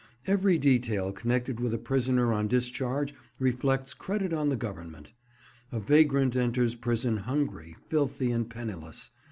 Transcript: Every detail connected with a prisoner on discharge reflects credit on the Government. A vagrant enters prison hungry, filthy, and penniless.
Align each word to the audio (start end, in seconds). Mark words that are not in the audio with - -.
Every 0.25 0.57
detail 0.57 1.11
connected 1.11 1.59
with 1.59 1.75
a 1.75 1.77
prisoner 1.77 2.33
on 2.33 2.47
discharge 2.47 3.13
reflects 3.37 3.93
credit 3.93 4.33
on 4.33 4.49
the 4.49 4.55
Government. 4.55 5.11
A 5.71 5.79
vagrant 5.79 6.35
enters 6.35 6.73
prison 6.73 7.17
hungry, 7.17 7.75
filthy, 7.87 8.31
and 8.31 8.49
penniless. 8.49 9.11